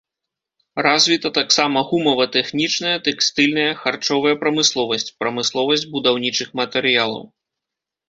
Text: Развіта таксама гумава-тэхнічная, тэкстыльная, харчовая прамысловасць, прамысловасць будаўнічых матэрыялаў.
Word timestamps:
Развіта 0.85 1.29
таксама 1.37 1.83
гумава-тэхнічная, 1.89 2.95
тэкстыльная, 3.09 3.67
харчовая 3.85 4.35
прамысловасць, 4.43 5.15
прамысловасць 5.23 5.89
будаўнічых 5.97 6.49
матэрыялаў. 6.65 7.23